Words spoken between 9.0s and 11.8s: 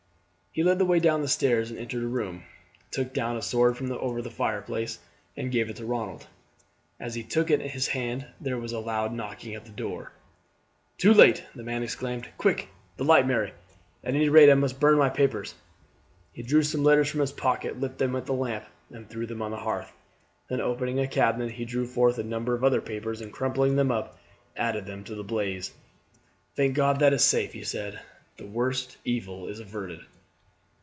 knocking at the door. "Too late!" the